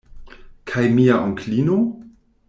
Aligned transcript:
Kaj 0.71 0.85
mia 0.95 1.19
onklino? 1.25 1.77